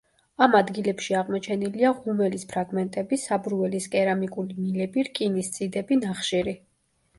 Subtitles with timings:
[0.43, 6.59] ამ ადგილებში აღმოჩენილია ღუმელის ფრაგმენტები, საბურველის კერამიკული მილები, რკინის წიდები და ნახშირი.